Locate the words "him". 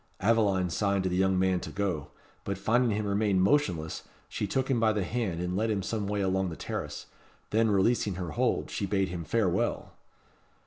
2.97-3.05, 4.67-4.79, 5.69-5.83, 9.09-9.23